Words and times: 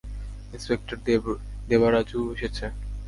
Inspector 0.53 0.97
Devaraju 1.69 2.19
এসেছে। 2.35 2.65